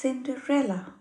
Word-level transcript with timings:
Cinderella. 0.00 0.94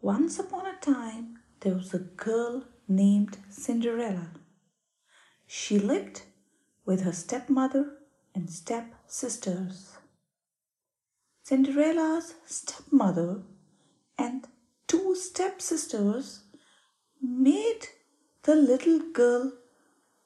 Once 0.00 0.38
upon 0.38 0.66
a 0.66 0.76
time, 0.80 1.40
there 1.62 1.74
was 1.74 1.92
a 1.92 1.98
girl 1.98 2.62
named 2.86 3.38
Cinderella. 3.50 4.28
She 5.44 5.80
lived 5.80 6.22
with 6.86 7.00
her 7.00 7.10
stepmother 7.10 7.98
and 8.36 8.48
stepsisters. 8.48 9.96
Cinderella's 11.42 12.34
stepmother 12.46 13.42
and 14.16 14.46
two 14.86 15.16
stepsisters 15.16 16.44
made 17.20 17.88
the 18.44 18.54
little 18.54 19.00
girl 19.12 19.54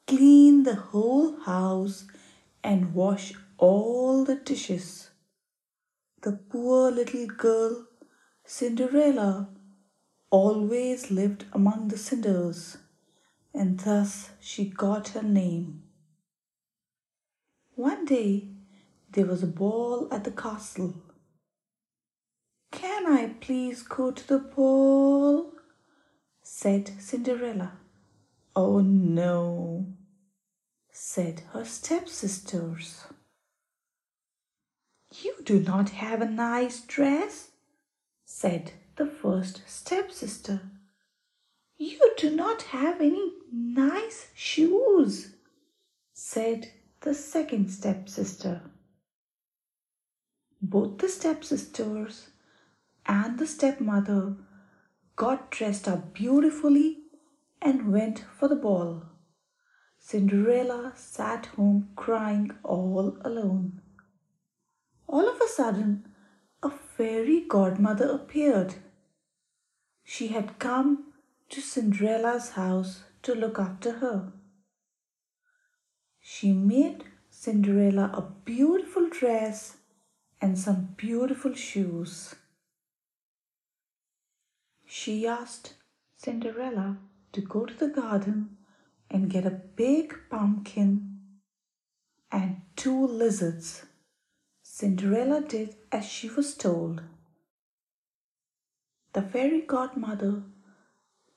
clean 0.06 0.64
the 0.64 0.74
whole 0.74 1.40
house 1.40 2.04
and 2.62 2.92
wash 2.92 3.32
all 3.56 4.26
the 4.26 4.36
dishes. 4.36 5.07
The 6.22 6.32
poor 6.32 6.90
little 6.90 7.26
girl, 7.26 7.86
Cinderella, 8.44 9.50
always 10.30 11.10
lived 11.12 11.44
among 11.52 11.88
the 11.88 11.98
cinders, 11.98 12.78
and 13.54 13.78
thus 13.78 14.30
she 14.40 14.64
got 14.64 15.08
her 15.10 15.22
name. 15.22 15.84
One 17.76 18.04
day 18.04 18.48
there 19.12 19.26
was 19.26 19.44
a 19.44 19.46
ball 19.46 20.08
at 20.12 20.24
the 20.24 20.32
castle. 20.32 20.94
Can 22.72 23.06
I 23.06 23.34
please 23.40 23.82
go 23.82 24.10
to 24.10 24.28
the 24.28 24.38
ball? 24.40 25.52
said 26.42 26.90
Cinderella. 27.00 27.78
Oh 28.56 28.80
no, 28.80 29.86
said 30.90 31.42
her 31.52 31.64
stepsisters. 31.64 33.06
You 35.22 35.34
do 35.42 35.58
not 35.60 35.90
have 35.90 36.20
a 36.20 36.30
nice 36.30 36.80
dress, 36.82 37.50
said 38.24 38.72
the 38.96 39.06
first 39.06 39.62
stepsister. 39.66 40.60
You 41.76 42.14
do 42.16 42.34
not 42.34 42.62
have 42.62 43.00
any 43.00 43.32
nice 43.52 44.28
shoes, 44.34 45.34
said 46.12 46.70
the 47.00 47.14
second 47.14 47.70
stepsister. 47.70 48.62
Both 50.60 50.98
the 50.98 51.08
stepsisters 51.08 52.30
and 53.06 53.38
the 53.38 53.46
stepmother 53.46 54.36
got 55.16 55.50
dressed 55.50 55.88
up 55.88 56.12
beautifully 56.12 56.98
and 57.62 57.92
went 57.92 58.24
for 58.38 58.48
the 58.48 58.56
ball. 58.56 59.04
Cinderella 59.98 60.92
sat 60.96 61.46
home 61.46 61.90
crying 61.96 62.52
all 62.62 63.16
alone. 63.22 63.80
All 65.08 65.26
of 65.26 65.40
a 65.40 65.48
sudden, 65.48 66.06
a 66.62 66.70
fairy 66.70 67.40
godmother 67.48 68.08
appeared. 68.10 68.74
She 70.04 70.28
had 70.28 70.58
come 70.58 71.14
to 71.48 71.60
Cinderella's 71.62 72.50
house 72.50 73.04
to 73.22 73.34
look 73.34 73.58
after 73.58 73.92
her. 73.92 74.32
She 76.20 76.52
made 76.52 77.04
Cinderella 77.30 78.10
a 78.12 78.22
beautiful 78.44 79.08
dress 79.08 79.78
and 80.42 80.58
some 80.58 80.94
beautiful 80.96 81.54
shoes. 81.54 82.34
She 84.84 85.26
asked 85.26 85.74
Cinderella 86.16 86.98
to 87.32 87.40
go 87.40 87.64
to 87.64 87.74
the 87.74 87.88
garden 87.88 88.58
and 89.10 89.30
get 89.30 89.46
a 89.46 89.50
big 89.50 90.14
pumpkin 90.30 91.20
and 92.30 92.60
two 92.76 93.06
lizards. 93.06 93.86
Cinderella 94.78 95.40
did 95.40 95.74
as 95.90 96.04
she 96.04 96.28
was 96.30 96.54
told. 96.54 97.02
The 99.12 99.22
fairy 99.22 99.62
godmother 99.62 100.44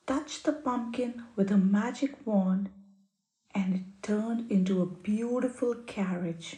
touched 0.05 0.43
the 0.43 0.53
pumpkin 0.53 1.23
with 1.35 1.49
a 1.49 1.57
magic 1.57 2.13
wand 2.23 2.69
and 3.55 3.73
it 3.73 4.03
turned 4.03 4.51
into 4.51 4.83
a 4.83 4.85
beautiful 4.85 5.73
carriage. 5.87 6.57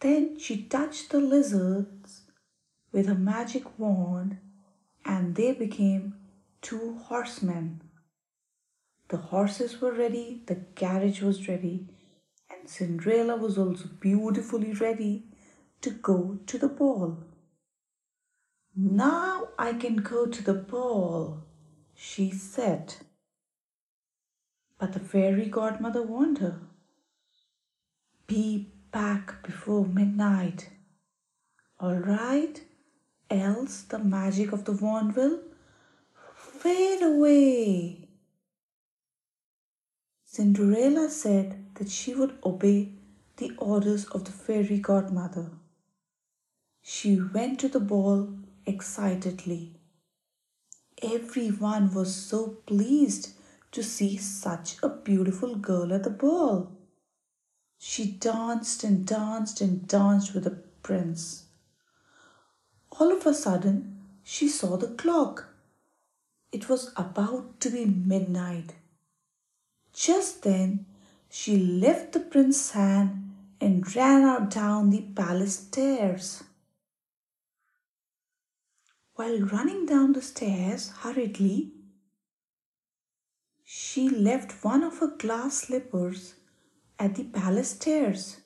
Then 0.00 0.36
she 0.36 0.64
touched 0.64 1.10
the 1.10 1.20
lizards 1.20 2.22
with 2.90 3.08
a 3.08 3.14
magic 3.14 3.78
wand 3.78 4.38
and 5.04 5.36
they 5.36 5.52
became 5.52 6.16
two 6.60 6.98
horsemen. 7.04 7.82
The 9.10 9.18
horses 9.18 9.80
were 9.80 9.92
ready, 9.92 10.42
the 10.44 10.56
carriage 10.74 11.22
was 11.22 11.46
ready, 11.46 11.86
and 12.50 12.68
Cinderella 12.68 13.36
was 13.36 13.56
also 13.56 13.84
beautifully 14.00 14.72
ready 14.72 15.28
to 15.82 15.90
go 15.90 16.38
to 16.46 16.58
the 16.58 16.68
ball. 16.68 17.18
Now 18.74 19.48
I 19.58 19.74
can 19.74 19.96
go 19.96 20.26
to 20.26 20.42
the 20.42 20.54
ball, 20.54 21.42
she 21.94 22.30
said. 22.30 22.94
But 24.78 24.94
the 24.94 25.00
fairy 25.00 25.46
godmother 25.46 26.02
warned 26.02 26.38
her. 26.38 26.60
Be 28.26 28.72
back 28.90 29.42
before 29.42 29.84
midnight. 29.84 30.70
All 31.78 31.96
right? 31.96 32.62
Else 33.28 33.82
the 33.82 33.98
magic 33.98 34.52
of 34.52 34.64
the 34.64 34.72
wand 34.72 35.16
will 35.16 35.40
fade 36.34 37.02
away. 37.02 38.08
Cinderella 40.24 41.10
said 41.10 41.74
that 41.74 41.90
she 41.90 42.14
would 42.14 42.38
obey 42.44 42.92
the 43.36 43.52
orders 43.58 44.06
of 44.06 44.24
the 44.24 44.32
fairy 44.32 44.78
godmother. 44.78 45.50
She 47.02 47.20
went 47.20 47.58
to 47.58 47.68
the 47.68 47.80
ball 47.80 48.28
excitedly. 48.64 49.74
Everyone 51.02 51.92
was 51.92 52.14
so 52.14 52.58
pleased 52.64 53.30
to 53.72 53.82
see 53.82 54.16
such 54.16 54.76
a 54.84 54.88
beautiful 54.88 55.56
girl 55.56 55.92
at 55.92 56.04
the 56.04 56.10
ball. 56.10 56.70
She 57.76 58.12
danced 58.12 58.84
and 58.84 59.04
danced 59.04 59.60
and 59.60 59.88
danced 59.88 60.32
with 60.32 60.44
the 60.44 60.62
prince. 60.84 61.46
All 62.92 63.10
of 63.10 63.26
a 63.26 63.34
sudden, 63.34 63.98
she 64.22 64.46
saw 64.46 64.76
the 64.76 64.94
clock. 64.94 65.48
It 66.52 66.68
was 66.68 66.92
about 66.96 67.58
to 67.62 67.70
be 67.70 67.84
midnight. 67.84 68.74
Just 69.92 70.44
then, 70.44 70.86
she 71.28 71.56
left 71.56 72.12
the 72.12 72.20
prince's 72.20 72.70
hand 72.70 73.34
and 73.60 73.96
ran 73.96 74.22
out 74.22 74.50
down 74.50 74.90
the 74.90 75.00
palace 75.16 75.58
stairs. 75.58 76.44
While 79.22 79.42
running 79.42 79.86
down 79.86 80.14
the 80.14 80.20
stairs 80.20 80.88
hurriedly, 81.02 81.70
she 83.62 84.08
left 84.08 84.64
one 84.64 84.82
of 84.82 84.98
her 84.98 85.16
glass 85.16 85.58
slippers 85.58 86.34
at 86.98 87.14
the 87.14 87.22
palace 87.22 87.70
stairs. 87.70 88.38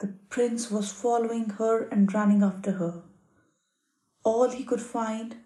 The 0.00 0.08
prince 0.28 0.70
was 0.70 0.92
following 0.92 1.48
her 1.60 1.88
and 1.88 2.12
running 2.12 2.42
after 2.42 2.72
her. 2.72 3.02
All 4.24 4.50
he 4.50 4.62
could 4.62 4.82
find 4.82 5.36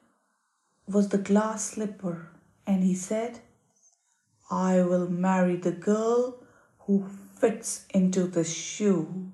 was 0.89 1.11
the 1.11 1.19
glass 1.19 1.67
slipper, 1.75 2.31
and 2.67 2.83
he 2.83 2.97
said, 2.97 3.39
I 4.51 4.83
will 4.83 5.09
marry 5.09 5.55
the 5.55 5.71
girl 5.71 6.43
who 6.81 7.07
fits 7.39 7.87
into 7.95 8.27
the 8.27 8.43
shoe. 8.43 9.31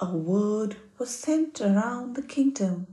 A 0.00 0.16
word 0.16 0.76
was 0.96 1.10
sent 1.10 1.60
around 1.60 2.14
the 2.14 2.22
kingdom, 2.22 2.86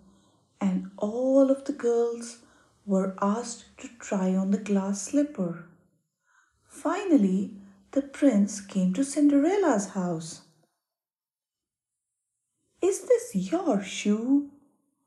and 0.59 0.89
all 0.97 1.51
of 1.51 1.65
the 1.65 1.73
girls 1.73 2.39
were 2.83 3.15
asked 3.21 3.65
to 3.77 3.89
try 3.99 4.35
on 4.35 4.49
the 4.49 4.57
glass 4.57 5.03
slipper. 5.03 5.67
Finally, 6.67 7.57
the 7.91 8.01
prince 8.01 8.59
came 8.59 8.91
to 8.93 9.03
Cinderella's 9.03 9.89
house. 9.89 10.41
Is 12.81 13.01
this 13.01 13.35
your 13.35 13.83
shoe? 13.83 14.49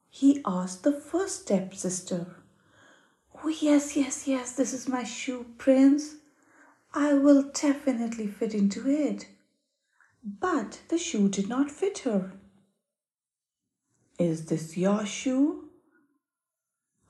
he 0.08 0.40
asked 0.46 0.84
the 0.84 0.92
first 0.92 1.42
stepsister. 1.42 2.36
Oh, 3.42 3.48
yes, 3.48 3.96
yes, 3.96 4.28
yes, 4.28 4.52
this 4.52 4.72
is 4.72 4.88
my 4.88 5.02
shoe, 5.02 5.46
prince. 5.58 6.14
I 6.94 7.14
will 7.14 7.42
definitely 7.42 8.28
fit 8.28 8.54
into 8.54 8.88
it. 8.88 9.26
But 10.22 10.80
the 10.88 10.98
shoe 10.98 11.28
did 11.28 11.48
not 11.48 11.70
fit 11.70 11.98
her. 12.00 12.32
Is 14.18 14.46
this 14.46 14.76
your 14.76 15.06
shoe? 15.06 15.70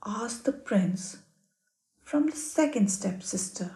asked 0.05 0.45
the 0.45 0.53
prince 0.53 1.17
from 2.03 2.27
the 2.27 2.35
second 2.35 2.89
stepsister. 2.91 3.71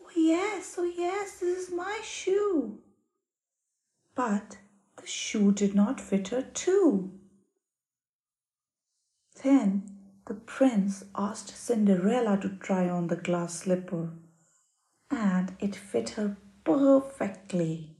Oh, 0.00 0.10
yes, 0.16 0.74
oh, 0.78 0.84
yes, 0.84 1.40
this 1.40 1.68
is 1.68 1.74
my 1.74 2.00
shoe. 2.02 2.78
But 4.14 4.58
the 4.96 5.06
shoe 5.06 5.52
did 5.52 5.74
not 5.74 6.00
fit 6.00 6.28
her, 6.28 6.42
too. 6.42 7.12
Then 9.42 9.96
the 10.26 10.34
prince 10.34 11.04
asked 11.14 11.56
Cinderella 11.56 12.38
to 12.40 12.48
try 12.48 12.88
on 12.88 13.08
the 13.08 13.16
glass 13.16 13.60
slipper, 13.60 14.10
and 15.10 15.54
it 15.60 15.76
fit 15.76 16.10
her 16.10 16.36
perfectly. 16.64 17.95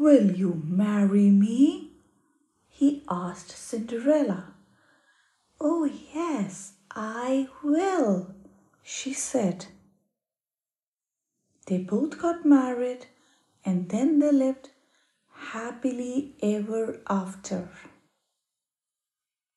Will 0.00 0.30
you 0.30 0.62
marry 0.64 1.30
me? 1.30 1.90
he 2.70 3.02
asked 3.10 3.50
Cinderella. 3.50 4.54
Oh, 5.60 5.84
yes, 5.84 6.72
I 6.90 7.48
will, 7.62 8.34
she 8.82 9.12
said. 9.12 9.66
They 11.66 11.76
both 11.76 12.18
got 12.18 12.46
married 12.46 13.08
and 13.62 13.90
then 13.90 14.20
they 14.20 14.32
lived 14.32 14.70
happily 15.52 16.32
ever 16.42 17.02
after. 17.06 17.68